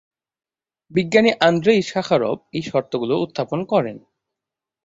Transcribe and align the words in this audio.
বিজ্ঞানী 0.91 1.31
Andrei 1.47 1.81
Sakharov 1.83 2.37
এই 2.53 2.63
শর্তগুলো 2.63 3.13
উত্থাপন 3.17 3.59
করেন। 3.71 3.97